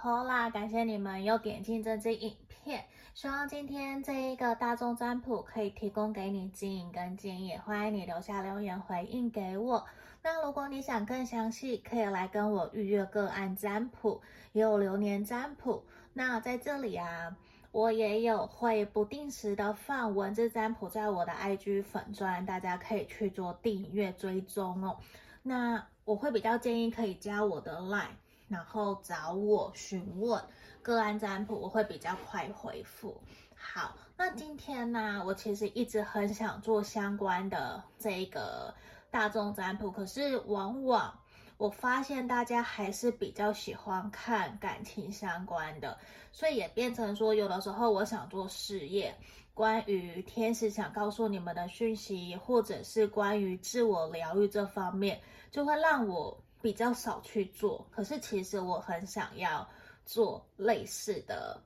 [0.00, 2.84] Pola，感谢你们又点进这支影片。
[3.14, 9.84] 希望今天这一个大众占卜可以提供给你指引跟建议，欢迎你留下留言回应给我。
[10.22, 14.22] 那如果你想更详细，可以来跟我预约个案占卜，
[14.52, 15.82] 也有流年占卜。
[16.12, 17.36] 那在这里啊，
[17.72, 24.96] 我也有会不定时的放文字占卜在我的 IG 粉专，大家可以去做订阅追踪哦。
[25.42, 28.14] 那我会比较建议可以加我的 Line，
[28.48, 30.42] 然后找我询问。
[30.80, 33.20] 个案占卜我会比较快回复。
[33.54, 38.74] 好，那今天呢，我其实一直很想做相关的这个
[39.10, 41.18] 大众占卜，可是往往
[41.58, 45.98] 我发现大家还是比较喜欢看感情相关的，
[46.32, 49.14] 所以也变成说，有的时候我想做事业，
[49.52, 57.86] 关于天使想告诉你们的讯息，或者是关于自我疗愈这方面，就会让我比较少去做。
[57.90, 59.68] 可是其实我很想要。
[60.10, 61.62] 做类似的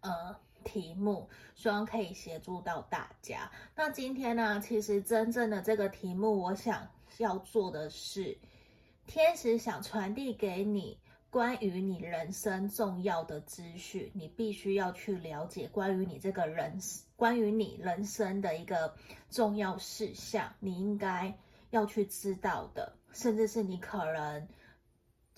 [0.00, 3.50] 呃题目，希望可以协助到大家。
[3.74, 8.36] 那今天呢，其实真正的这个题目，我想要做的是，
[9.06, 11.00] 天使想传递给你
[11.30, 16.78] 关于你人生重要的资讯，你必须要去了解关于你这个人，
[17.16, 18.94] 关于你人生的一个
[19.30, 21.34] 重要事项，你应该
[21.70, 24.48] 要去知道的，甚至是你可能。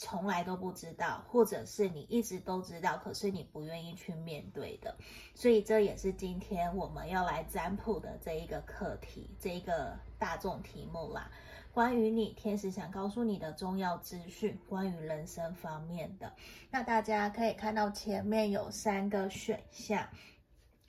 [0.02, 4.96] 从来都不知道，或者是你一直都知道，可是你不愿意去面对的，
[5.34, 11.30] 所以这也是今天我们要来占卜的这一个课题，这一个大众题目啦。
[11.70, 16.32] 关于你天使想告诉你的重要资讯，关于人生方面的，
[16.70, 20.08] 那大家可以看到前面有三个选项，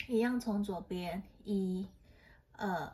[0.07, 1.85] 一样从左边，一、
[2.53, 2.93] 二、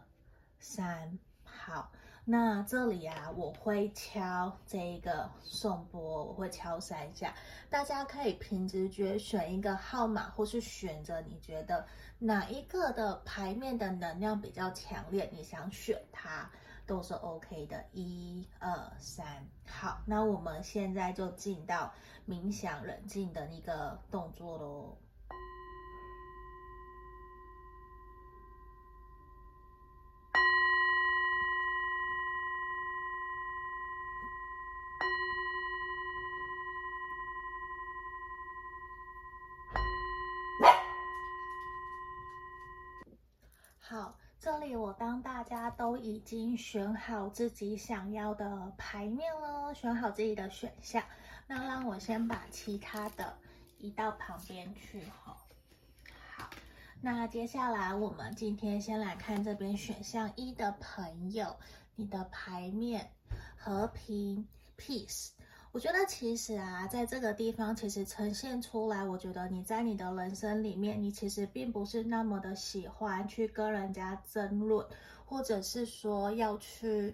[0.58, 1.92] 三，好。
[2.30, 7.34] 那这里啊，我会敲这一个颂钵，我会敲三下，
[7.70, 11.88] 大家可以凭直觉选一个号码，或是选择你觉得
[12.20, 16.52] 哪一个的牌面的能量比较强烈，你想选它
[16.86, 17.82] 都是 OK 的。
[17.94, 19.26] 一、二、三，
[19.66, 21.94] 好，那我们现在就进到
[22.28, 24.98] 冥想冷静的一个动作喽。
[44.78, 51.04] 我当大家都已经选好自己想要的牌面了，选好自己的选项，
[51.48, 53.36] 那让我先把其他的
[53.80, 55.36] 移到旁边去哈。
[56.36, 56.50] 好，
[57.02, 61.58] 那接下来我们今天先来看这边选项一的朋友，
[61.96, 63.10] 你的牌面
[63.58, 65.32] 和平 peace。
[65.74, 74.84] 我觉得其实啊，在这个地方其实呈现出来，我觉得你在你的人生里面，你其实并不是那么的喜欢去跟人家争论，
[75.24, 77.14] 或者是说要去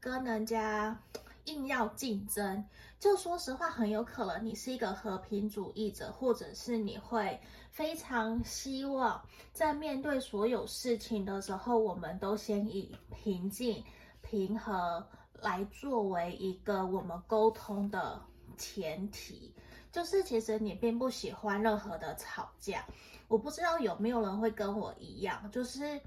[0.00, 1.00] 跟人家
[1.46, 2.62] 硬要竞争。
[2.98, 9.24] 就说实话，很有可能你是一个和平主义者，或者是你会非常希望
[9.54, 13.82] 在面对所有事情的时候，我们都先以平静、
[14.20, 15.06] 平和。
[15.42, 18.20] 来作为一个我们沟通的
[18.56, 19.54] 前提，
[19.90, 22.84] 就是其实你并不喜欢任何的吵架。
[23.28, 26.00] 我不知道有没有人会跟我一样，就是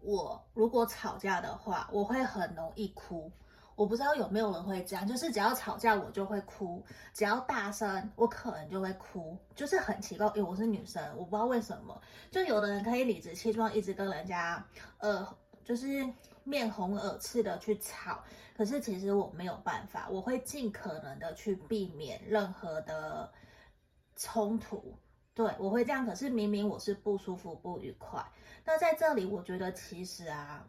[0.00, 3.30] 我如果吵架的话，我会很容易哭。
[3.76, 10.26] 我不知道有没有人会这样，就是只要吵架我就会哭，只要大声我可能就会哭，就是很奇怪。
[10.28, 12.00] 因为我是女生，我不知道为什么，
[12.30, 14.64] 就有的人可以理直气壮一直跟人家，
[14.98, 15.26] 呃，
[15.64, 16.08] 就是。
[16.44, 18.22] 面红耳赤的去吵，
[18.56, 23.32] 可是其实我没有办法，我会尽可能的去避免任何的
[24.14, 24.96] 冲突。
[25.34, 28.24] 对，我会这样，可是明明我是不舒服、不愉快。
[28.64, 30.68] 那在这里，我觉得其实啊，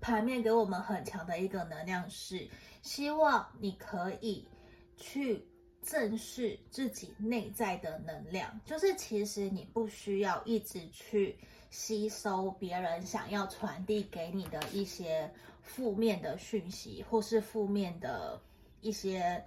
[0.00, 2.48] 牌面给我们很强的一个能量是，
[2.82, 4.48] 希望你可以
[4.96, 5.46] 去
[5.82, 11.38] 正视自己内在的能量，就是其实你不需要一直去。
[11.70, 15.30] 吸收别人想要传递给你的一些
[15.60, 18.40] 负面的讯息，或是负面的
[18.80, 19.44] 一些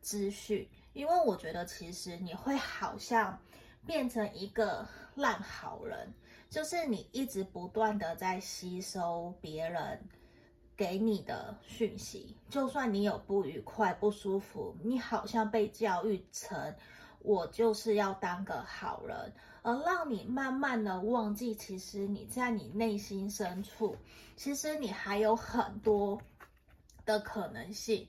[0.00, 3.40] 资讯，因为我觉得其实你会好像
[3.86, 6.12] 变成一个烂好人，
[6.50, 9.98] 就是你一直不断的在吸收别人
[10.76, 16.74] 给你的讯息，就算你有不愉快、不舒服，你好像被教育成
[17.24, 19.32] 我就是要当个好人。
[19.62, 23.96] 而让你慢慢的忘记，其实你在你内心深处，
[24.36, 26.20] 其实你还有很多
[27.04, 28.08] 的可能性。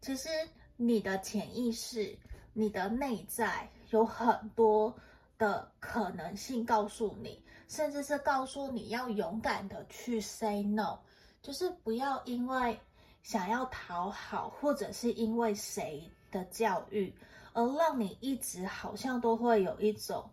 [0.00, 0.28] 其实
[0.76, 2.16] 你的潜意识，
[2.54, 4.94] 你的内在有很多
[5.36, 10.98] 的可能性告诉你，甚至是告诉你要勇敢的去 say no，
[11.42, 12.80] 就是不要因为
[13.22, 17.14] 想要讨好，或者是因为谁的教育，
[17.56, 20.30] 而让你一直好像都会有一种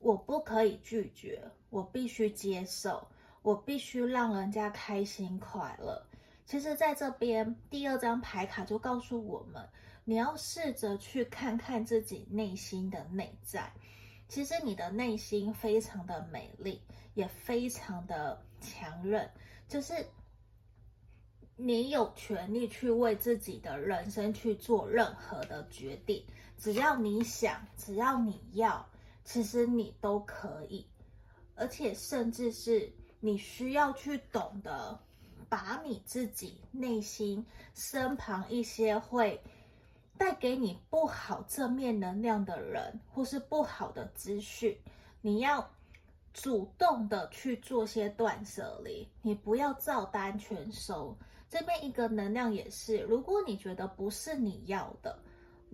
[0.00, 1.40] 我不可以拒绝，
[1.70, 3.06] 我必须接受，
[3.42, 6.04] 我必须让人家开心快乐。
[6.44, 9.64] 其实，在这边第二张牌卡就告诉我们，
[10.04, 13.72] 你要试着去看看自己内心的内在。
[14.28, 16.82] 其实，你的内心非常的美丽，
[17.14, 19.30] 也非常的强韧。
[19.68, 19.94] 就是
[21.54, 26.22] 你有权利去为自己的人生去做任何的决定，
[26.58, 28.86] 只要你想，只要你要，
[29.24, 30.86] 其实你都可以。
[31.54, 34.98] 而且，甚至是你需要去懂得。
[35.46, 39.40] 把你自己内心身旁一些会
[40.18, 44.76] 带给你不好正面能量的人，或是不好的资讯，
[45.20, 45.70] 你要
[46.32, 51.16] 主动的去做些断舍离，你不要照单全收。
[51.48, 55.16] 这边一个能量也是，如果你觉得不是你要的，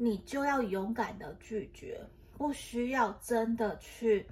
[0.02, 2.00] 你就要勇敢的拒绝，
[2.38, 4.26] 不需要真的去。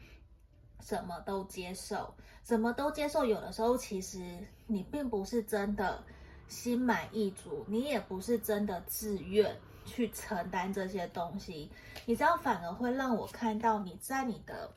[0.80, 3.24] 什么都接受，什么都接受。
[3.24, 6.02] 有的时候，其实你并不是真的
[6.46, 9.54] 心满意足，你也不是真的自愿
[9.84, 11.68] 去承担这些东西。
[12.06, 14.72] 你这样，反而会让我看到你在你的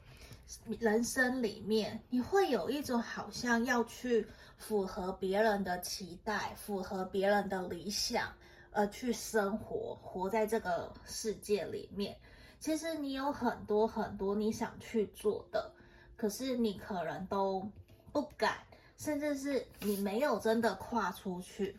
[0.79, 4.27] 人生里面，你会有一种好像要去
[4.57, 8.27] 符合别人的期待，符合别人的理想，
[8.71, 12.17] 而去生活，活在这个世界里面。
[12.59, 15.73] 其实你有很多很多你想去做的。
[16.15, 17.67] 可是你可能都
[18.11, 18.57] 不敢，
[18.95, 21.75] 甚至是你没有真的跨出去，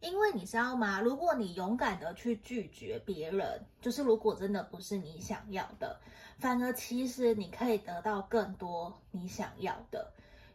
[0.00, 0.98] 因为你知道吗？
[0.98, 6.00] 如果你勇敢的去拒绝别人，就是如果真的不是你想要的，
[6.38, 10.10] 反而其实你可以得到更多你想要的，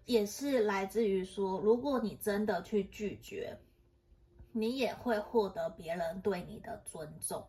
[0.05, 3.55] 也是来自于说，如果你真的去拒绝，
[4.51, 7.45] 你也会获得别人对你的尊重，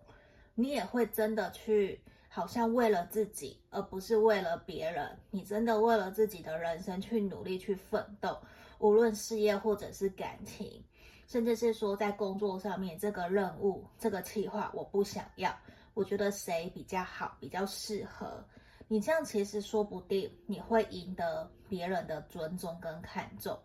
[0.54, 2.00] 你也会真的去。
[2.34, 5.18] 好像为了自己，而不是为了别人。
[5.30, 8.40] 你真的为了自己的人生去努力去奋斗，
[8.78, 10.82] 无论事业或者是感情，
[11.28, 15.54] 甚至是说在工作上面，这个任务、这个计划，我不想要。
[15.92, 18.42] 我觉得谁比较好，比较适合
[18.88, 23.58] 你，这样其实说不定你会赢得别人的尊重跟看重。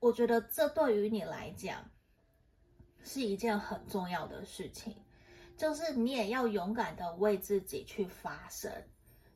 [0.00, 1.84] 我觉得这对于你来讲
[3.06, 4.94] 是一件很重要的事情。
[5.56, 8.70] 就是你也要勇敢的为自己去发声，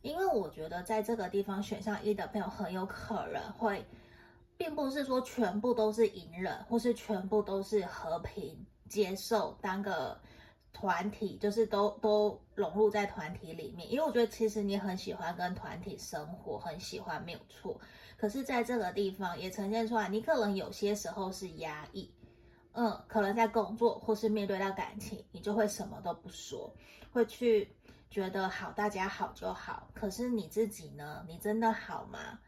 [0.03, 3.83] 因为我觉得在这个地方选项一的朋友很有可能会，
[4.59, 10.21] 并不是说全部都是隐忍，或是全部都是和平接受，当个
[10.75, 13.91] 团体，就是都都融入在团体里面。
[13.91, 17.81] 因为我觉得其实你很喜欢跟团体生活，很喜欢没有错，
[18.19, 22.13] 可是在这个地方也呈现出来，你可能有些时候是压抑。
[22.73, 26.73] 嗯，可能在工作或是面对到感情，你就会什么都不说，
[27.13, 27.69] 会去
[28.09, 29.89] 觉得好，大家好就好。
[29.93, 31.25] 可是你自己呢？
[31.29, 32.39] 你真的好吗？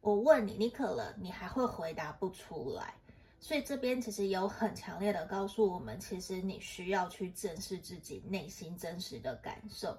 [0.00, 2.94] 我问你，你可能你还会回答不出来。
[3.40, 9.98] 所以这边其实有很强烈的告诉我们，其实你需要去正视自己内心真实的感受，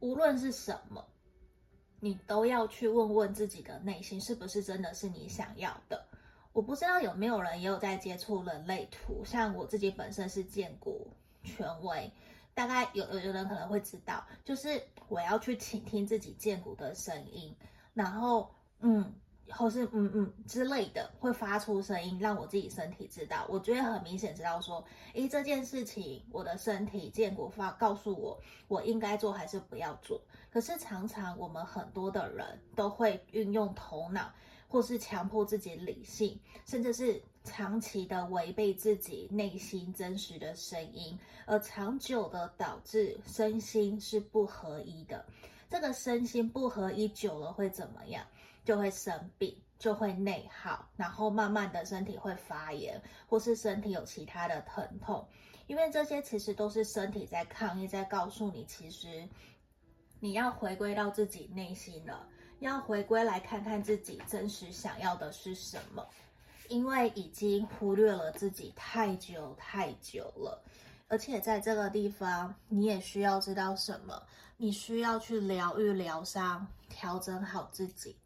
[0.00, 1.02] 无论是什么，
[2.00, 6.04] 你都要去问问自己的内心，是不是真的是你想要的。
[6.52, 11.10] 我不知道有没有人也有在接触人类图，像我自己本身是建骨
[11.42, 12.12] 权威，
[12.52, 17.56] 大概有有有人可能会知道，就是我要去倾听自己建骨的声音，
[17.94, 19.14] 然后嗯，
[19.48, 30.20] 或是嗯嗯之类的，会发出声音，让我自己身体知道，我觉得很明显知道说，诶，这件事情我的身体建骨发告诉我，我应该做还是不要做。
[30.50, 34.30] 可是常常我们很多的人都会运用头脑。
[34.72, 45.22] 或是强迫自己理性，甚至是长期的违背自己内心真实的声音，而长久的导致身心是不合一的。
[45.68, 48.26] 这个身心不合一久了会怎么样？
[48.64, 55.28] 就会生病，就会内耗，然后慢慢的身体会发炎，或是身体有其他的疼痛。
[55.66, 59.28] 因为这些其实都是身体在抗议，在告诉你，其实
[60.18, 62.26] 你要回归到自己内心了。
[62.62, 66.06] 要回归来看看自己真实想要的是什么，
[66.68, 70.62] 因为已经忽略了自己太久太久了，
[71.08, 74.22] 而且在这个地方，你也需要知道什么，
[74.56, 78.16] 你需要去疗愈、疗伤、调整好自己，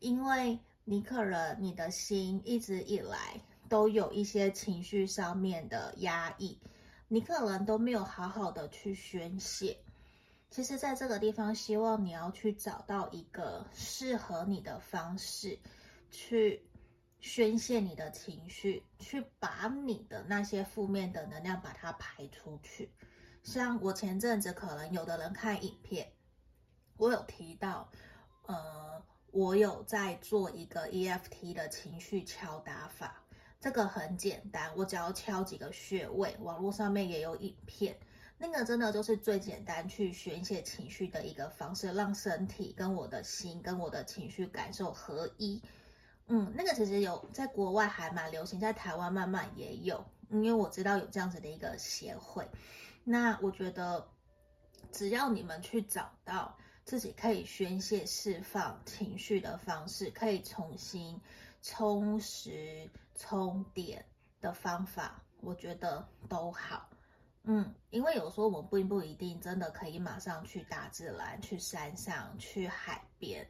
[0.00, 6.58] 因为你可能你的心一直以来都有一些情绪上面的压抑，
[7.08, 9.78] 你可能都没有好好的去宣泄。
[10.52, 15.58] 其实，在这个地方，希望你要去找到一个适合你的方式，
[16.10, 16.62] 去
[17.20, 22.92] 宣泄你的情绪，去把你的那些负面的能量把它排出去。
[23.42, 26.12] 像我前阵子可能有的人看影片，
[26.98, 27.90] 我有提到，
[28.46, 33.24] 呃，我有在做一个 EFT 的情绪敲打法，
[33.58, 37.96] 这个很简单，我只要敲几个穴位，网络上面也有影片。
[38.38, 45.62] 那个真的就是最简单去宣泄情绪的一个方式，让身体跟我的心跟我的情绪感受合一。
[46.26, 52.48] 嗯，那个其实有在国外还蛮流行，在台湾慢慢也有，因为我知道有这样子的一个协会。
[53.04, 54.08] 那我觉得，
[54.90, 61.20] 只要你们去找到自己可以宣泄释放情绪的方式，可以重新
[61.60, 64.04] 充实充电
[64.40, 66.88] 的方法，我觉得都好。
[67.44, 73.44] 嗯，因为有时候我们并不一定真的可以马上去大自然、去山上、去海边，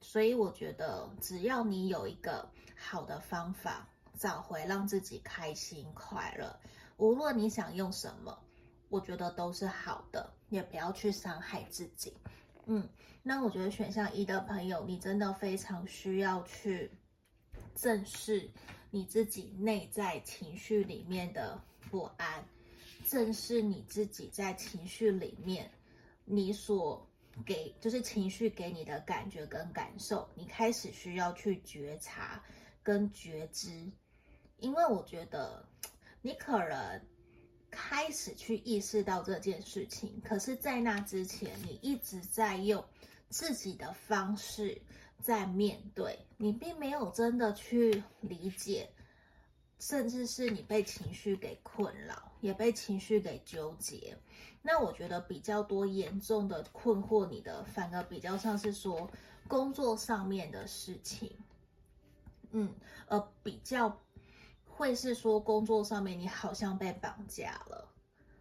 [0.00, 6.56] 所以我觉得只要你有一个好的方法，找回让自己开心快乐，
[6.96, 8.38] 无论你想用什么，
[8.88, 12.16] 我觉得都是好的，也不要去伤害自己。
[12.66, 12.88] 嗯，
[13.22, 16.90] 那我觉得选项一的朋友，你真的非常需要去
[17.74, 18.48] 正视
[18.90, 21.60] 你自己内在情绪里面的
[21.90, 22.46] 不安。
[23.04, 25.70] 正是你自己在情绪里面，
[26.24, 27.08] 你所
[27.44, 32.42] 给就是情绪给你的感觉跟感受，你开始需要去觉察
[32.82, 33.90] 跟觉知，
[34.58, 35.68] 因为我觉得
[36.22, 37.00] 你可能
[37.70, 42.84] 开始去意识到这件事情，可是，在那之前，你一直在用
[43.28, 44.80] 自己的方式
[45.20, 48.90] 在面对，你并没有真的去理解。
[49.80, 54.18] 甚至是你被情绪给困扰，也被情绪给纠结。
[54.60, 59.10] 那我觉得比较多严重的困惑你的，反而比较像是说
[59.48, 61.34] 工作上面的事情，
[62.50, 62.74] 嗯，
[63.06, 63.98] 而比较
[64.66, 67.88] 会是说工作上面你好像被绑架了，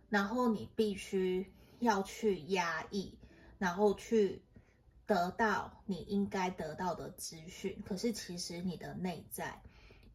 [0.09, 3.17] 然后你必须要去压抑，
[3.57, 4.41] 然后去
[5.05, 7.81] 得到你应该得到的资讯。
[7.85, 9.61] 可是其实你的内在。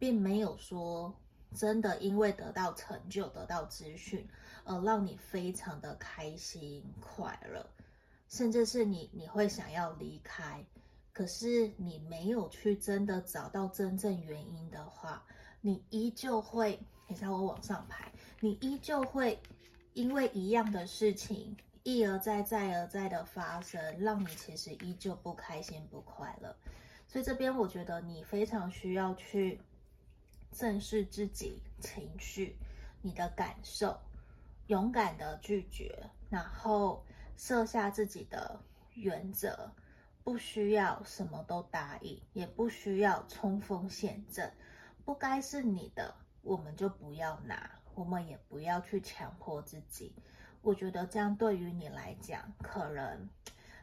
[0.00, 1.12] 并没有说
[1.54, 4.28] 真的，因为得到成就、得到资讯，
[4.64, 7.66] 而让你非常的开心快乐，
[8.28, 10.64] 甚至是你你会想要离开，
[11.12, 15.24] 可是你没有去真的找到真正原因的话，
[15.60, 16.78] 你依旧会，
[17.08, 19.40] 你看我往上排，你依旧会
[19.94, 26.54] 因为一样的事情一而再、再而再的发生，让你其实依旧不开心不快乐。
[27.06, 29.58] 所以这边我觉得你非常需要去。
[30.58, 32.56] 正视自己情绪，
[33.00, 33.96] 你的感受，
[34.66, 37.04] 勇敢的拒绝，然后
[37.36, 38.58] 设下自己的
[38.94, 39.70] 原则，
[40.24, 44.52] 不需要什么都答应，也不需要冲锋陷阵，
[45.04, 46.12] 不该是你的，
[46.42, 50.12] 我们就不要拿，我们也不要去强迫自己。
[50.60, 53.28] 我觉得这样对于你来讲，可能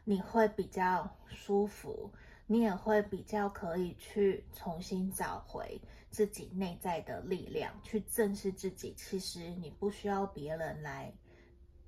[0.04, 2.12] 你会比较舒服。
[2.48, 5.80] 你也会比较可以去重新找回
[6.16, 8.94] 自己内在的力量，去正视自己。
[8.96, 11.12] 其实你不需要别人来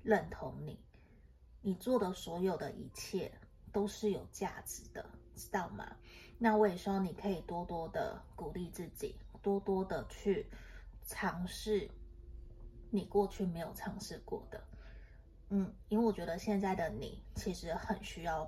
[0.03, 0.79] 认同你，
[1.63, 3.31] 你做的所有的一切
[3.73, 5.03] 都是有价值的，
[5.35, 5.97] 知道吗？
[6.37, 10.47] 那我也希望你可以多多的鼓励自己，多多的去
[11.07, 11.89] 尝试
[12.91, 14.63] 你过去没有尝试过的。
[15.49, 18.47] 嗯，因为我觉得现在的你其实很需要。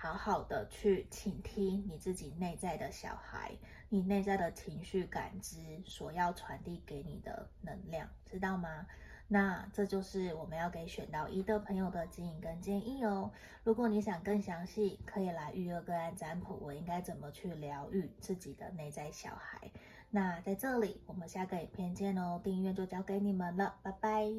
[0.00, 3.58] 好好的去倾听你自己内在的小孩，
[3.88, 8.86] 你内在的情绪感知所要传递给你的能量，知道吗？
[9.30, 13.30] 那这就是我们要给选到一的朋友的指引跟建议哦。
[13.62, 19.70] 如果你想更详细，可以来预约个案占卜，我应该怎么去疗愈自己的内在小孩？
[20.10, 22.40] 那在这里，我们下个影片见哦。
[22.42, 24.30] 订阅就交给你们了，拜拜。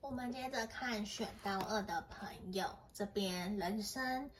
[0.00, 4.30] 我们接着看选到二的朋友这边，人生，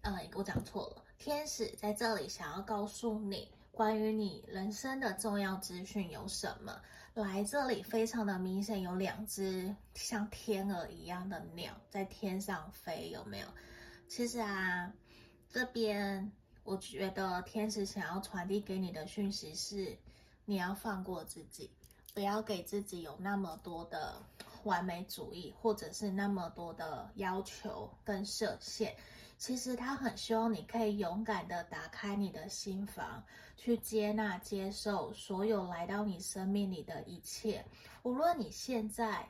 [0.00, 6.80] 呃，我讲错了，天使在这里想要告诉你关于你人生的重要资讯有什么？
[7.12, 13.46] 来这里非常的明显，有两只像天鹅一样的鸟在天上飞，有没有？
[14.08, 14.90] 其实啊，
[15.50, 16.32] 这边
[16.64, 19.98] 我觉得天使想要传递给你的讯息是，
[20.46, 21.70] 你要放过自己，
[22.14, 24.22] 不要给自己有那么多的。
[24.64, 28.94] 完美主义，或者是那么多的要求跟设限。
[29.40, 33.24] 其实他很希望你可以勇敢的打开你的心房，
[33.56, 37.64] 去接纳、接受所有来到你生命里的一切。
[38.02, 39.26] 无论你现在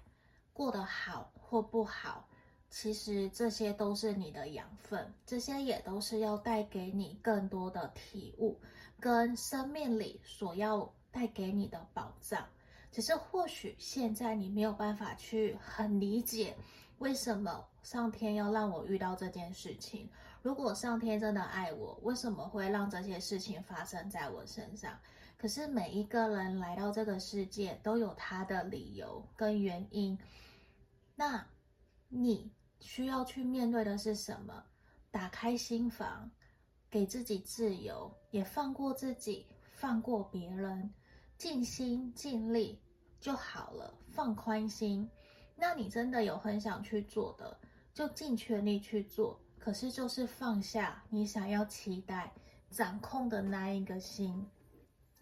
[0.53, 2.29] 过得好或不好，
[2.69, 8.61] 其实这些都是你的养分，这些也都是要带给你更多的体悟，
[8.99, 12.45] 跟生命里所要带给你的宝藏。
[12.91, 16.57] 只是或许现在你没有办法去很理解。
[16.99, 20.09] 为什么上天要让我遇到这件事情？
[20.43, 24.99] 如果上天真的爱我，为什么会让这些事情发生在我身上？
[25.37, 30.19] 可是每一个人来到这个世界都有他的理由跟原因。
[31.15, 31.47] 那
[32.09, 34.65] 你需要去面对的是什么？
[35.11, 36.31] 打开心房，
[36.91, 40.93] 给自己自由，也放过自己，放过别人，
[41.37, 42.81] 尽心尽力
[43.19, 45.09] 就好了，放宽心。
[45.57, 47.59] 那你真的有很想去做的，
[48.01, 49.39] 就尽全力去做。
[49.59, 52.33] 可是就是放下你想要期待、
[52.71, 54.49] 掌控的那一个心。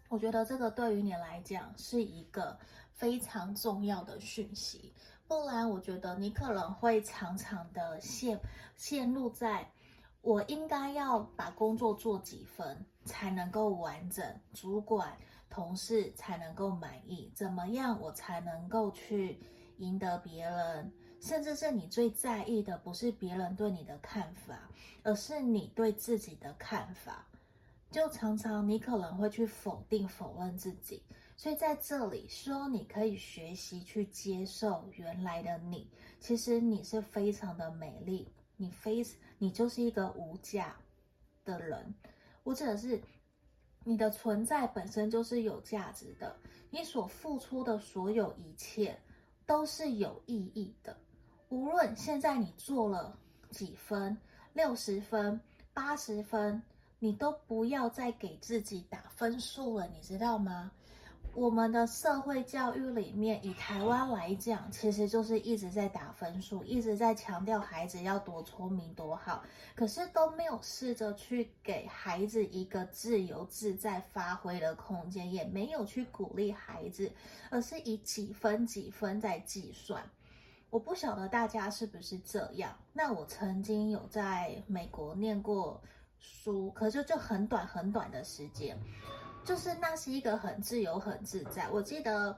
[0.07, 2.57] 我觉得这个对于你来讲是一个
[2.93, 4.93] 非常重要的讯息。
[5.27, 8.39] 不然，我觉得你可能会常常的陷
[8.77, 9.69] 陷入在，
[10.21, 15.17] 我应该要把工作做几分才能够完整，主管、
[15.49, 19.37] 同事才能够满意，怎么样我才能够去。
[19.79, 24.69] 赢得别人，甚至是你最在意的，不是别人对你的看法，
[25.03, 27.25] 而是你对自己的看法。
[27.91, 31.03] 就常常你可能会去否定、否认自己。
[31.35, 35.89] 所以在这里，说你可以学习去接受原来的你。
[36.19, 39.05] 其实你是非常的美丽，你非
[39.37, 40.75] 你就是一个无价
[41.43, 41.93] 的人。
[42.43, 43.01] 或者是
[43.83, 46.35] 你的存在本身就是有价值的，
[46.69, 48.97] 你所付出的所有一切。
[49.45, 50.95] 都是有意义的，
[51.49, 53.17] 无论现在你做了
[53.49, 54.15] 几分，
[54.53, 55.41] 六十分、
[55.73, 56.61] 八十分，
[56.99, 60.71] 你都不要再给自己打分数了，你知道吗？
[61.33, 77.11] 我们的社会教育里面，以台湾来讲，其实就是一直在打分数，一直在强调孩子要多聪明多好，可是都没有试着去给孩子一个自由自在发挥的空间，也没有去鼓励孩子，
[77.49, 80.03] 而是以几分几分在计算。
[80.69, 82.77] 我不晓得大家是不是这样。
[82.93, 85.81] 那我曾经有在美国念过
[86.19, 88.77] 书，可是就很短很短的时间。
[89.43, 91.69] 就是那是一个很自由、很自在。
[91.69, 92.37] 我记得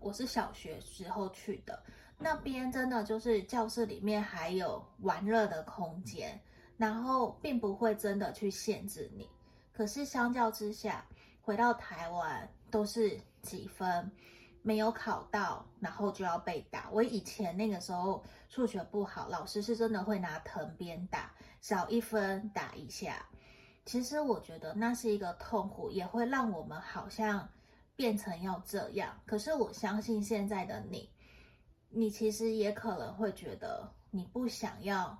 [0.00, 1.82] 我是小学时候去的，
[2.18, 6.40] 那边真的就是教室里面还有玩乐的空间，
[6.78, 9.28] 然后并不会真的去限制你。
[9.72, 11.04] 可是相较之下，
[11.42, 14.10] 回到台湾都是几分，
[14.66, 16.88] 没有考到，然后就要被打。
[16.90, 23.26] 我以前那个时候数学不好，老师是真的会拿藤鞭打，少一分打一下。
[23.84, 27.46] 其实我觉得那是一个痛苦，也会让我们好像
[27.94, 29.20] 变成要这样。
[29.26, 31.10] 可是我相信现在的你，
[31.90, 35.18] 你其实也可能会觉得你不想要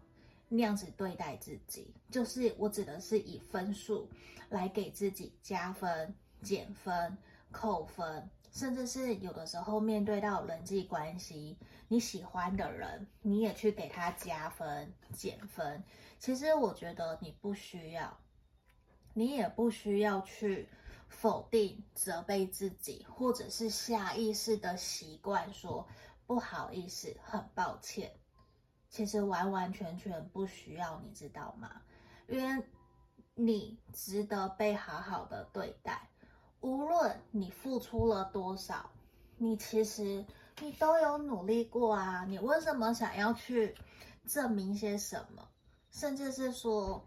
[0.49, 1.95] 那样子对待自己。
[2.11, 4.09] 就是我指的是以分数
[4.49, 7.15] 来给自己加分、减分、
[7.51, 15.83] 扣分，甚至是有的时候面对到人际关系，你喜欢的人，你也去给他加分、减分。
[16.21, 18.17] 其实我觉得你不需要。
[19.13, 20.69] 你也不需要去
[21.09, 25.87] 否定、责备自己，或者是下意识的习惯说
[26.25, 28.13] 不好意思、很抱歉。
[28.89, 31.83] 其实完完全全不需要，你知道吗？
[32.29, 32.65] 因为
[33.35, 36.09] 你值得被好好的对待，
[36.65, 38.89] 无论你付出了多少，
[39.37, 40.25] 你其实
[40.63, 42.25] 你都有努力过啊。
[42.25, 43.75] 你为什么想要去
[44.27, 45.47] 证明些什么？
[45.91, 47.05] 甚至是说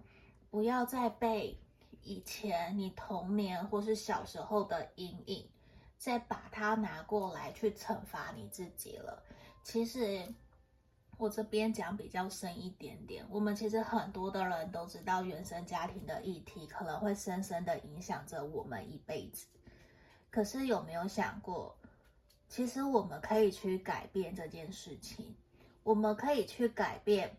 [0.52, 1.60] 不要再被。
[2.04, 5.50] 以前你童年或是小时候的阴影，
[5.98, 9.24] 再把它拿过来去惩罚你自己了。
[9.64, 10.34] 其实
[11.18, 19.48] 我这边讲比较深一点点，我们其实很多的人都知道原生家庭的议题可能会深深的影响着我们一辈子。
[20.30, 21.76] 可是有没有想过，
[22.48, 25.36] 其实我们可以去改变这件事情，
[25.84, 27.36] 我们可以去改变。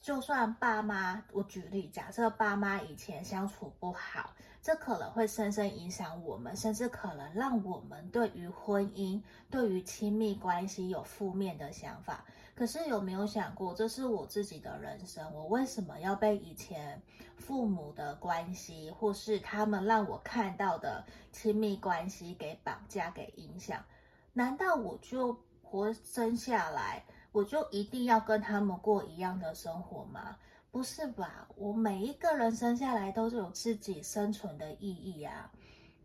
[0.00, 12.24] 就算爸妈，我举例，假设爸妈以前相处不好，这可能会深深影响我们，甚至可能让我们对于婚姻、对于亲密关系有负面的想法。
[12.62, 17.02] 可是有没有想过，这是我自己的人生，我为什么要被以前
[17.36, 23.84] 父母的关系，或是他们让我看到的亲密关系给绑架、给影响？
[24.32, 30.36] 难道我就活生下来，我就一定要跟他们过一样的生活吗？
[30.70, 31.48] 不是吧？
[31.56, 35.50] 我每一个人生下来都是有自己生存的意义啊。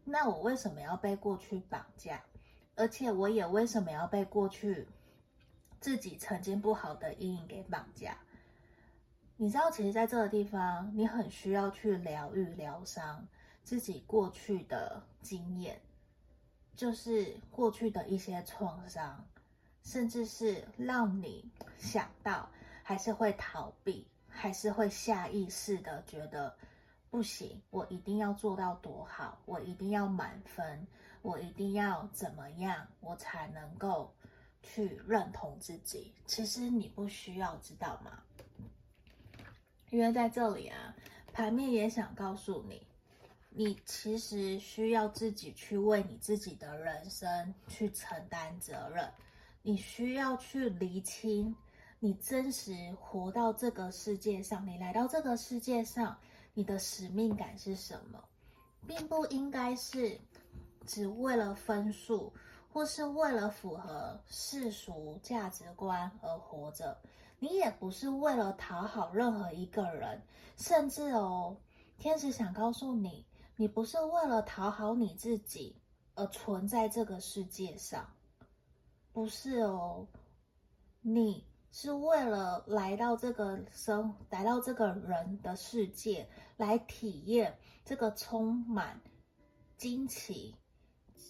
[0.03, 2.19] 那我为什么要被过去绑架？
[2.75, 4.87] 而且我也为什么要被过去
[5.79, 8.17] 自己曾经不好的阴影给绑架？
[9.35, 13.27] 你知道，其实在这个地方，你很需要去疗愈、疗伤
[13.63, 15.79] 自己过去的经验。
[16.75, 19.27] 就是过去的一些创伤，
[19.81, 21.43] 甚至是让你
[21.79, 22.47] 想到，
[22.83, 26.55] 还是会逃避，还是会下意识的觉得
[27.09, 30.85] 不行，我一定要做到多好，我一定要满分，
[31.23, 34.13] 我一定要怎么样，我才能够
[34.73, 36.13] 去认同自己。
[36.25, 38.21] 其实你不需要知道吗？
[39.89, 40.93] 因为在这里啊，
[41.31, 42.85] 牌面也想告诉你。
[43.49, 49.11] 你其实需要自己去为你自己的人生去承担责任，
[49.63, 51.55] 你需要去厘清
[51.99, 56.15] 你真实活到这个世界上，你来到这个世界上，
[56.53, 58.23] 你的使命感是什么，
[58.85, 60.19] 并不应该是
[60.85, 62.31] 只为了分数，
[62.77, 66.95] 或是为了符合世俗价值观而活着，
[67.39, 70.21] 你也不是为了讨好任何一个人，
[70.57, 71.57] 甚至哦，
[71.97, 73.25] 天使想告诉你。
[73.55, 75.75] 你不是为了讨好你自己
[76.13, 78.07] 而存在这个世界上，
[79.11, 80.05] 不是哦，
[81.01, 89.01] 你是为了来到这个生，来到这个人的世界，来体验这个充满
[89.77, 90.53] 惊奇、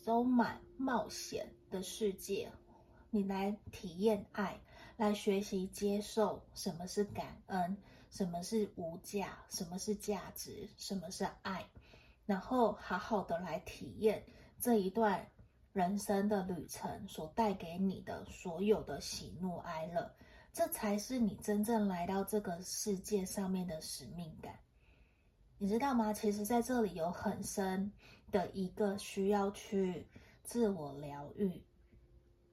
[0.07, 2.49] 充满冒险的世界。
[3.09, 4.57] 你来体验爱，
[4.95, 7.77] 来学习接受什么是感恩，
[8.09, 11.69] 什么是无价，什么是价值，什么是爱。
[12.25, 14.23] 然后好好的来体验
[14.61, 15.29] 这一段
[15.73, 20.09] 人生的旅程所带给你的所有的喜怒哀乐，
[20.53, 24.57] 这才是你真正来到这个世界上面的使命感。
[25.57, 26.13] 你知道吗？
[26.13, 27.91] 其实在这里有很深
[28.31, 30.07] 的一个需要去
[30.43, 31.63] 自我疗愈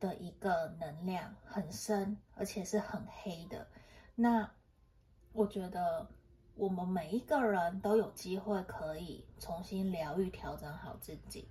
[0.00, 3.66] 的一个能量，很深，而且是很黑的。
[4.14, 4.50] 那
[5.32, 6.08] 我觉得。
[6.56, 11.48] 我们每一个人都有机会可以重新疗愈、调整好自己，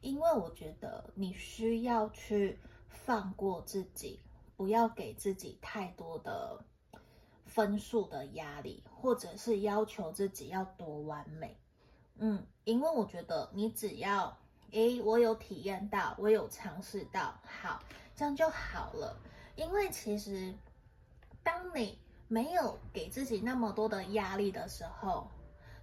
[0.00, 2.58] 因为我觉得你需要去
[2.88, 4.18] 放过自己，
[4.56, 6.64] 不要给自己太多的
[7.44, 11.58] 分数的压力，或者是要求自己要多完美。
[12.18, 14.36] 嗯，因为我觉得你只要，
[14.70, 17.82] 诶，我有体验到，我有尝试到，好，
[18.14, 19.18] 这样就好了。
[19.54, 20.54] 因为其实
[21.42, 21.98] 当你
[22.28, 25.28] 没有给自己那么多的压力的时候，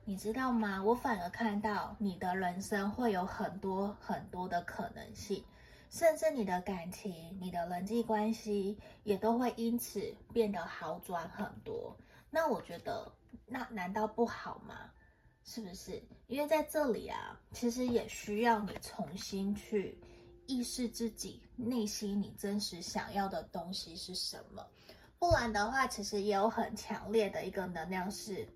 [0.05, 0.83] 你知道吗？
[0.83, 5.43] 我反而看到你的人生会有很多很多的可能性，
[5.89, 11.95] 甚至你的感情、你的人际关系也都会因此变得好转很多。
[12.31, 13.11] 那我觉得，
[13.45, 14.91] 那难道不好吗？
[15.45, 16.01] 是不是？
[16.27, 19.97] 因为在这里啊，其实也需要你重新去
[20.47, 24.65] 意识自己内心你真实想要的东西是什么。
[25.19, 28.47] 不然的话，其实也有很强烈的一个能量是，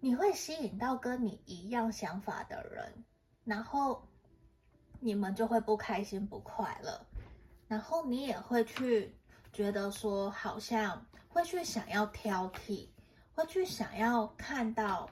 [0.00, 3.04] 你会吸引到跟你一样想法的人，
[3.44, 4.02] 然后
[4.98, 7.06] 你们就会不开心、不快乐，
[7.68, 9.14] 然后你也会去
[9.52, 12.88] 觉得说，好像会去想要挑剔，
[13.34, 15.08] 会去想要看到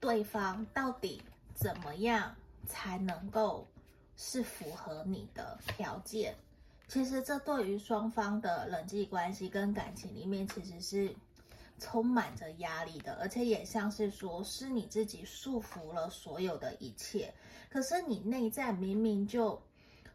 [0.00, 1.22] 对方到底
[1.54, 2.34] 怎么样
[2.66, 3.68] 才能够
[4.16, 6.34] 是符合你的条件。
[6.88, 11.14] 其实这对于双方的人际关系跟感情里面，其实是
[11.78, 17.32] 充满着压力的，而且也像是说，是你自己束缚了所有的一切。
[17.68, 19.62] 可是你内在明明就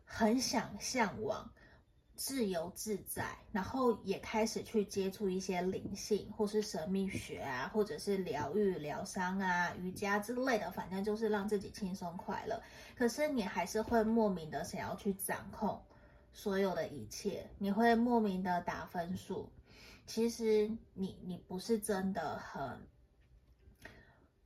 [0.04, 1.50] 很想向往
[2.15, 12.62] 自由自在，然后也开始去接触一些灵性或是神秘学啊，或者是疗愈、疗伤啊、瑜伽之类的，反正就是让自己轻松快乐。
[12.97, 15.82] 可是你还是会莫名的想要去掌控。
[16.38, 19.49] 所有的一切，你会莫名的打分数。
[20.06, 22.86] 其实你你不是真的很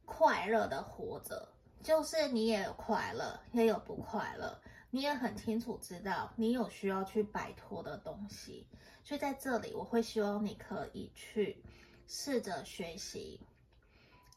[0.05, 1.49] 快乐的活着，
[1.81, 4.61] 就是你也有快乐，也有不快乐。
[4.91, 8.67] 你也很清楚知道你有需要去摆脱的东西。
[9.03, 11.63] 所以在这里，我会希望你可以去
[12.07, 13.39] 试着学习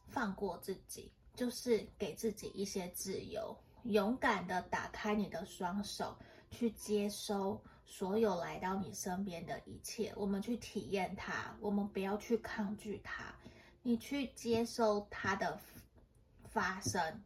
[0.08, 6.16] 放过自己，就是给自己一些自由，勇敢的打开你的双手。
[6.54, 13.34] 去接收所有来到你身边的一切，我们去体验它，我们不要去抗拒它。
[13.80, 15.58] 你去接收它的
[16.50, 17.24] 发生，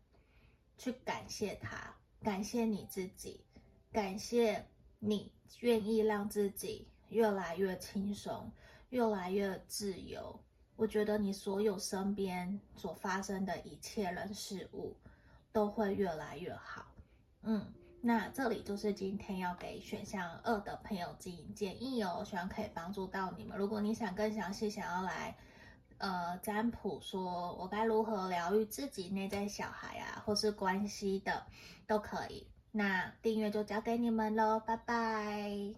[0.79, 3.45] 去感谢它，感谢你自己，
[3.93, 4.67] 感谢
[4.99, 8.51] 你愿意让自己越来越轻松，
[8.91, 10.39] 越来越自由，
[10.75, 14.97] 我觉得你所有身边所发生的一切人事物
[15.53, 16.87] 都会越来越好。
[17.43, 23.57] 嗯，那这里就是今天要给选项二的朋友指引建议哦，希望可以帮助到你们。
[23.57, 25.37] 如果你想更详细，想要来。
[25.99, 31.47] 呃，占卜说我该如何疗愈自己内在小孩啊，或是关系的，
[31.87, 32.47] 都可以。
[32.71, 35.75] 那订阅就交给你们喽，拜拜。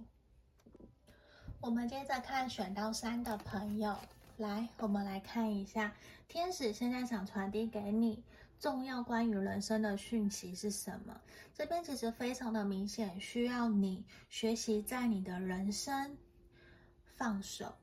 [1.61, 3.97] 我们接着看选到三的朋友，
[4.37, 5.93] 来，我们来看一下
[6.27, 8.23] 天使现在想传递给你
[8.59, 11.21] 重要关于人生的讯息是什么？
[11.55, 16.17] 这边其实非常的明显，需要你学习在你的人生
[17.17, 17.75] 放手。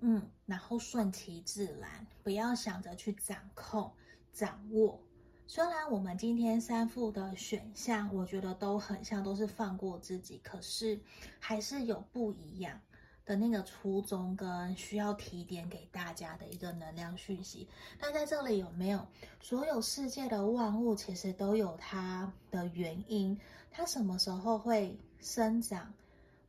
[0.00, 3.90] 嗯，然后顺其自然，不要想着去掌控、
[4.32, 5.00] 掌握。
[5.46, 10.98] 虽然我们今天三副的选项，我觉得都很像，都是放过自己，可是
[11.38, 12.80] 还是有不一样
[13.26, 17.68] 的那个初衷跟需要提点给大家的一个能量讯息。
[17.98, 19.06] 那在这里有没有？
[19.40, 23.38] 所有世界的万物其实都有它的原因，
[23.72, 25.92] 它什么时候会生长、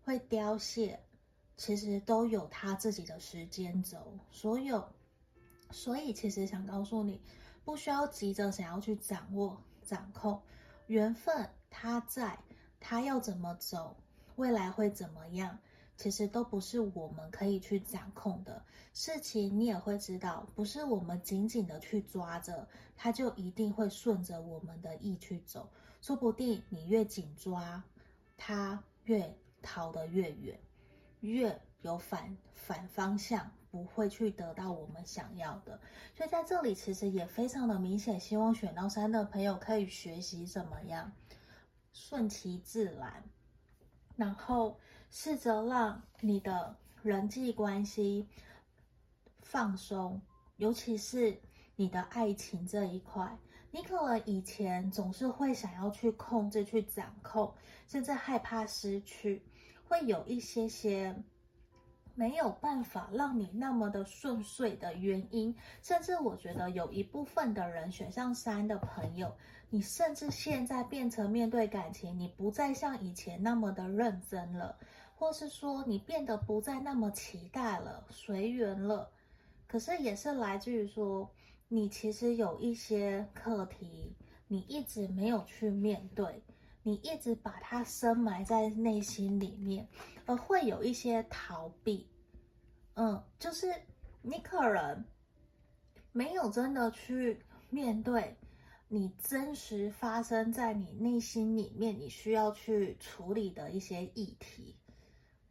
[0.06, 1.00] 会凋谢？
[1.62, 4.84] 其实都有他自己的时间轴，所有，
[5.70, 7.22] 所以其实想告诉你，
[7.64, 10.42] 不需要急着想要去掌握、掌控
[10.88, 12.40] 缘分，他在，
[12.80, 13.96] 他要怎么走，
[14.38, 15.60] 未来会怎么样，
[15.98, 19.60] 其实都不是我们可以去掌控的事情。
[19.60, 25.70] 你也会知道，不是我们紧紧的去抓着，他就一定会顺着我们的意去走。
[26.02, 27.84] 说不定你越紧抓，
[28.36, 30.60] 他越逃得越远。
[31.22, 35.80] 越有反反方向，不会去得到我们想要的。
[36.16, 41.12] 所以在这里其实也非常的明显，希望选到三的朋友可以学习怎么样
[41.94, 43.24] 顺其自然，
[44.16, 44.80] 然后
[45.10, 48.28] 试着让你的人际关系
[49.42, 50.22] 放松，
[50.58, 51.40] 尤其是
[51.76, 53.38] 你的爱情这一块，
[53.72, 57.54] 你可能以前总是会想要去控制、去掌控，
[57.88, 59.44] 甚至害怕失去。
[59.92, 61.14] 会有一些些
[62.16, 69.36] 没有办法让你那么的顺遂的原因，甚至我觉得有一部分的人选上三的朋友，
[69.70, 74.78] 你甚至现在变成面对感情，你不再像以前那么的认真了，
[75.14, 79.12] 或是说你变得不再那么期待了，随缘了。
[79.68, 81.30] 可是也是来自于说，
[81.68, 84.16] 你其实有一些课题，
[84.48, 86.42] 你一直没有去面对。
[86.84, 89.88] 你一直把它深埋在内心里面，
[90.26, 92.10] 而会有一些逃避，
[92.96, 93.72] 嗯，就是
[94.24, 95.06] 你可能
[96.12, 97.40] 没有真的去
[97.70, 98.36] 面对
[98.88, 104.76] 你真实发生在你内心里面，你需要去处理的一些议题，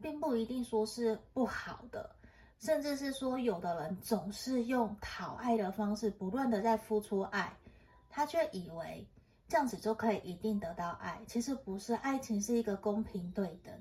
[0.03, 2.16] 并不一定说是不好的，
[2.59, 7.57] 甚至是说有的人总是用讨爱的方式不断的在付出爱，
[8.09, 9.07] 他却以为。
[9.51, 13.75] 这样子就可以一定得到爱，其实不是，爱情是一个公平对等，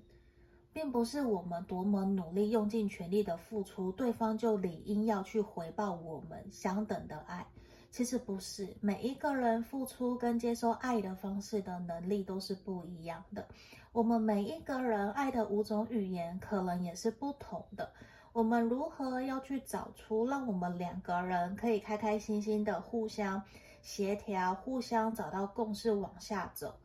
[0.73, 7.45] 并不是我们多么努力用尽全力的付出，对方就理应要去回报我们相等的爱。
[7.91, 13.47] 其实不是，每一个人付出跟接受爱的方式的能力都是不一样的。
[13.91, 17.87] 我们每一个人爱的五种语言可能也是不同的。
[18.33, 23.43] 我们如何要去找出让我们两个人可以开开心心的互相
[23.81, 26.79] 协调，互相找到共识，往下走，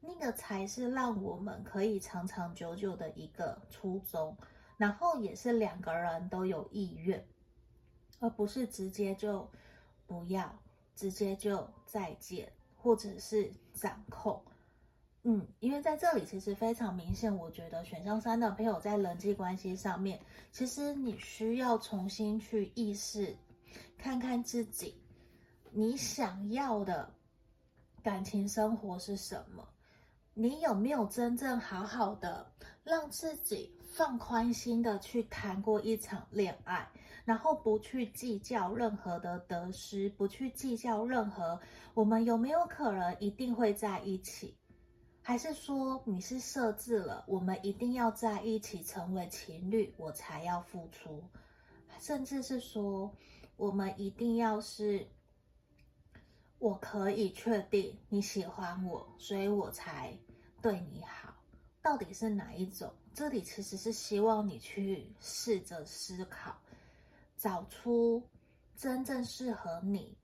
[0.00, 4.36] 那个才是让我们可以长长久久的一个初衷。
[4.76, 7.22] 然后也是两个人都有意愿，
[8.18, 9.46] 而不是直接就
[10.06, 10.58] 不要，
[10.96, 14.42] 直接就再见，或者是掌控。
[15.22, 20.18] 嗯，因为在这里其实非常明显，我觉得选项三的朋友在人际关系上面，
[20.50, 23.36] 其实你需要重新去意识，
[23.98, 24.99] 看看自己。
[25.72, 27.14] 你想要的
[28.02, 29.68] 感情生活是什么？
[30.34, 32.50] 你有没有真正好好的
[32.82, 36.88] 让自己放宽心的去谈过一场恋爱，
[37.24, 41.60] 然后不去计较任何的得失，不去计较任何
[41.94, 44.56] 我们有没有可能一定会在一起？
[45.22, 51.22] 还是说你是设置了我们一定要在一起成为情侣，我才要付出？
[52.00, 53.14] 甚至是说
[53.56, 55.06] 我们一定要是？
[56.60, 60.16] 我可以确定你喜欢我，所以我才
[60.60, 61.34] 对你好。
[61.80, 62.92] 到底是哪一种？
[63.14, 66.54] 这里其实是希望你去试着思考，
[67.38, 68.22] 找出
[68.76, 70.14] 真正适合你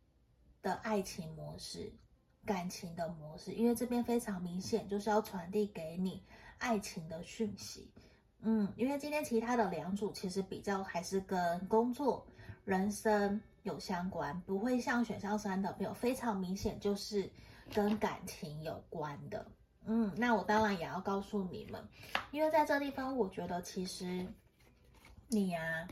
[0.60, 1.90] 的爱情模式、
[2.44, 3.52] 感情的模式。
[3.52, 6.22] 因为这边非常明显，就是要传递给你
[6.58, 7.90] 爱情的讯息。
[8.40, 12.26] 嗯，因为今天其他的两组其实比较还是跟工作、
[12.66, 17.28] 人生有相关，不会像选项三的朋友非常明显就是
[17.74, 19.44] 跟感情有关的。
[19.84, 21.84] 嗯，那我当然也要告诉你们，
[22.30, 24.26] 因为在这地方，我觉得其实
[25.28, 25.86] 你呀、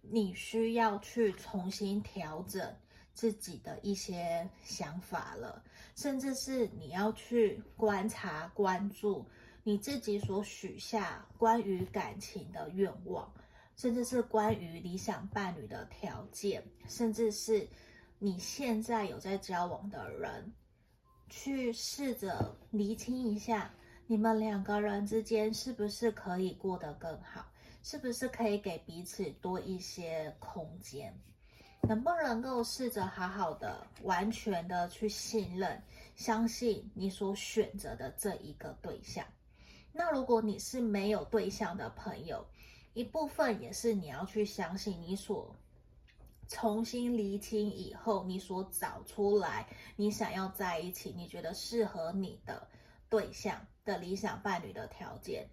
[0.00, 2.74] 你需要去重新调整
[3.12, 5.62] 自己的一些想法了，
[5.96, 9.26] 甚至是你要去观察、关注
[9.64, 13.32] 你自己所许下关于感情的愿望，
[13.78, 17.66] 甚至是关于理想伴侣的条件，甚至是
[18.18, 20.52] 你现在有在交往的人。
[21.30, 23.70] 去试着厘清一下，
[24.08, 27.46] 你们两个人之间是不是可以过得更好？
[27.84, 31.16] 是不是可以给彼此多一些空间？
[31.82, 35.80] 能不能够试着好好的、完全的去信任、
[36.16, 39.24] 相信你所选择的这一个对象？
[39.92, 42.44] 那如果你是没有对象的朋友，
[42.94, 45.54] 一部分也是你要去相信你所。
[46.50, 52.66] 重新厘清以后，你所找出来，你想要在一起，你觉得适合你的
[53.10, 55.46] 对象的理想伴侣的条件，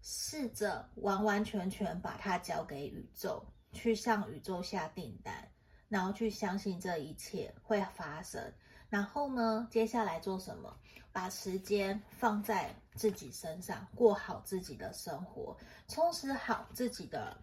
[0.00, 5.46] 试着完完全全把它交给宇宙，去向宇宙下订单，
[5.90, 8.42] 然后去相信这一切会发生。
[8.88, 10.74] 然后呢，接下来做什么？
[11.18, 17.36] 把时间放在自己身上，过好自己的生活，充实好自己的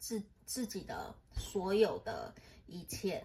[0.00, 0.20] 自。
[0.46, 2.34] 自己的所有的
[2.66, 3.24] 一切，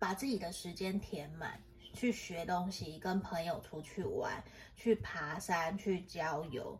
[0.00, 1.62] 把自己的时间填满，
[1.94, 4.42] 去学东西，跟朋友出去玩，
[4.74, 6.76] 去爬山，去郊游。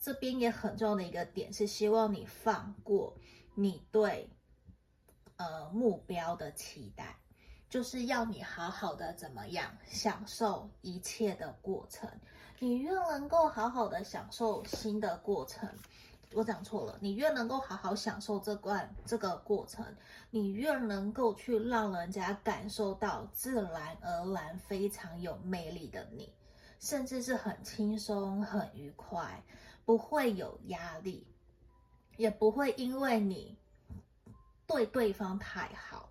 [0.00, 3.18] 这边也很重要的一个点是，希望你放过
[3.56, 4.30] 你对
[5.38, 7.18] 呃目标的期待，
[7.68, 12.08] 就是要你好好的怎么样享受一切的过程。
[12.58, 15.68] 你越能够好好的享受新的过程。
[16.32, 19.84] 我讲错了，你越能够好好享受这段这个过程，
[20.30, 26.32] 你越能够去让人家感受到自然而然非常有魅力的你，
[26.80, 29.42] 甚至是很轻松很愉快，
[29.84, 31.26] 不会有压力，
[32.16, 33.56] 也不会因为你
[34.66, 36.08] 对对方太好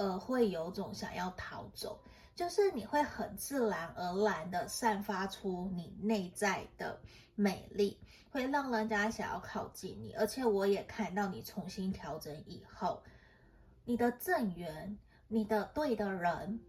[0.00, 2.00] 而会有种想要逃走，
[2.34, 6.98] 就是你会很自然而然的散发出你内在的
[7.34, 7.98] 美丽。
[8.32, 13.02] 会让人家想要靠近你，而且我也看到你重新调整以后，
[13.84, 16.60] 你的正缘，你的对的人，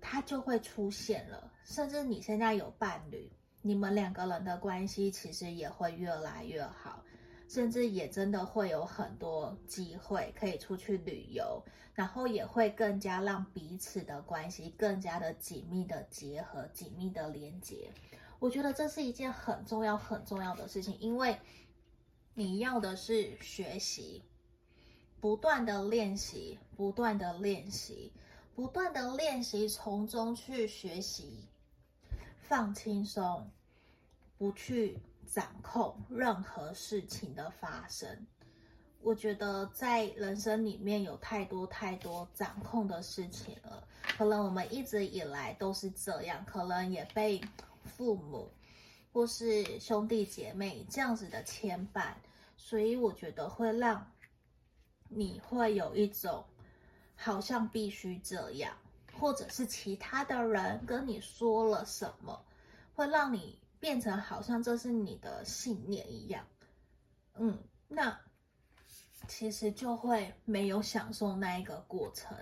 [0.00, 1.52] 他就会出现了。
[1.64, 3.28] 甚至你现在有伴侣，
[3.60, 7.02] 你们两个人的关系其实也会越来越好，
[7.50, 11.60] 甚至也真的会有很多机会可以出去旅游，
[11.94, 17.90] 然后也会更加让彼此的关系更加的紧密的结合，紧密的连接。
[18.38, 21.40] 我觉得这是一件很重要、很重要的事情，因为
[22.34, 24.22] 你要的是学习，
[25.20, 28.12] 不断的练习，不断的练习，
[28.54, 31.48] 不断的练习，从中去学习，
[32.38, 33.50] 放轻松，
[34.38, 35.00] 不去
[35.32, 38.26] 掌控任何事情的发生。
[39.00, 43.86] 我觉得在人生里面有太多太多掌控的事情了，
[44.18, 47.40] 可能我们一直以来都是这样，可能也被。
[47.82, 48.48] 父母
[49.10, 52.12] 或是兄弟姐妹这样子的牵绊，
[52.56, 54.06] 所以我觉得会让
[55.08, 56.44] 你会有一种
[57.16, 58.76] 好像必须这样，
[59.18, 62.38] 或者是其他的人跟你说了什么，
[62.94, 66.46] 会让你变成好像这是你的信念一样。
[67.34, 68.20] 嗯，那
[69.26, 72.36] 其实就会没有享受那一个过程。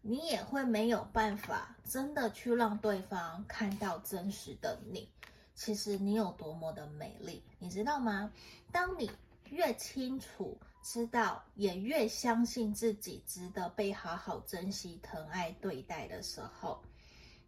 [0.00, 5.10] 你也会没有办法真的去让对方看到真实的你。
[5.54, 8.32] 其实你有多么的美丽，你知道吗？
[8.70, 9.10] 当你
[9.50, 16.80] 越清楚知道，也越相信自己值得被好好珍惜、疼爱对待的时候，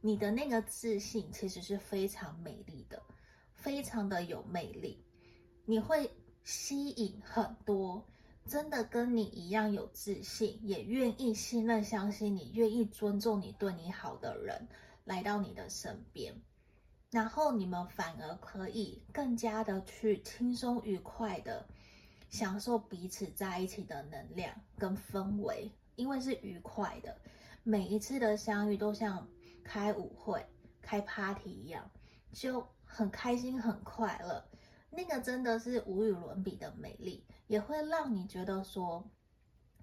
[0.00, 3.00] 你的那个自信其实是非常美丽的，
[3.60, 5.04] 非常的有魅力。
[5.64, 6.10] 你会
[6.42, 8.04] 吸引很多。
[8.46, 14.66] 真的跟你一样有自信，也愿意信任、相信你，愿意尊重你、对你好的人
[15.04, 16.34] 来到你的身边，
[17.10, 21.64] 然后你们反而可以更加的去轻松愉快的
[22.28, 27.16] 享受彼此在一起的能量跟氛围，因为是愉快的。
[27.62, 29.28] 每一次的相遇都像
[29.62, 30.44] 开舞会、
[30.80, 31.88] 开 party 一样，
[32.32, 34.44] 就很开心、很快乐。
[34.90, 39.08] 那个真的是无与伦比的美丽，也会让你觉得说，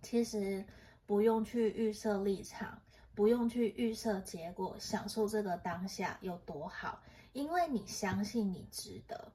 [0.02, 0.66] 其实
[1.06, 2.82] 不用去预设立场，
[3.16, 7.02] 不用去预设结果，享受这个当下有多好，
[7.32, 9.32] 因为你相信你值得，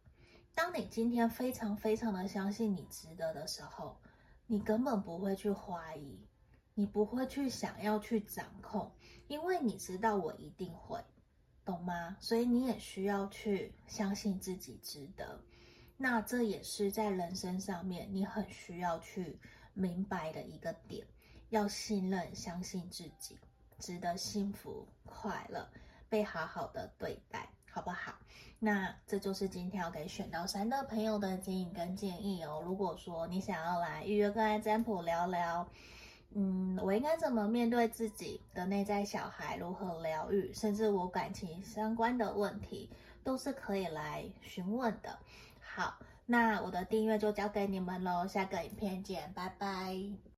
[0.55, 3.97] 当你今天非常非常的相信你值得的时候，
[4.47, 6.29] 你根本不会去怀疑，
[6.75, 8.93] 你不会去想要去掌控，
[9.27, 11.03] 因为你知道我一定会，
[11.65, 12.17] 懂吗？
[12.21, 15.41] 所以你也需要去相信自己值得。
[15.97, 19.39] 那这也是在人生上面你很需要去
[19.73, 21.07] 明白的一个点，
[21.51, 23.39] 要信任、相信自己，
[23.79, 25.69] 值得幸福、快乐，
[26.09, 28.19] 被好好的对待，好不好？
[28.59, 32.63] 那这就是今天要给选到三的朋友的建议跟建议哦。
[32.65, 35.69] 如果说你想要来预约个案占卜聊聊，
[36.35, 42.89] 嗯，我应该怎么面对自己的内在小孩，如何疗愈，甚至我感情相关的问题，
[43.22, 45.18] 都是可以来询问的。
[45.61, 50.32] 好，那我的订阅就交给你们喽，下个影片见，拜拜。